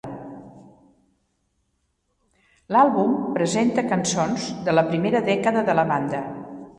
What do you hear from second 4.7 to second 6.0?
la primera dècada de la